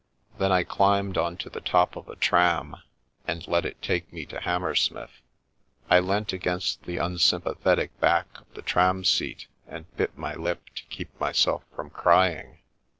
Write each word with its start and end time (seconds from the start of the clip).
Then 0.39 0.51
I 0.51 0.63
climbed 0.63 1.15
on 1.15 1.37
to 1.37 1.49
the 1.51 1.61
top 1.61 1.95
of 1.95 2.09
a 2.09 2.15
tram, 2.15 2.75
and 3.27 3.47
let 3.47 3.65
it 3.65 3.83
take 3.83 4.11
me 4.11 4.25
to 4.25 4.39
Hammersmith. 4.39 5.11
I 5.91 5.99
leant 5.99 6.33
against 6.33 6.85
the 6.85 6.97
unsympathetic 6.97 7.99
back 7.99 8.39
of 8.39 8.51
the 8.55 8.63
tram 8.63 9.03
seat 9.05 9.45
and 9.67 9.95
bit 9.97 10.17
my 10.17 10.33
lip 10.33 10.71
to 10.73 10.83
keep 10.85 11.19
myself 11.19 11.63
from 11.75 11.91
crying. 11.91 12.61